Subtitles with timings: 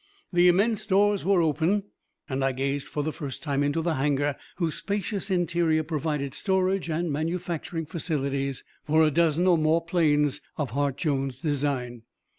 [0.33, 1.83] The immense doors were open,
[2.27, 6.89] and I gazed for the first time into the hangar whose spacious interior provided storage
[6.89, 12.01] and manufacturing facilities for a dozen or more planes of Hart Jones' design.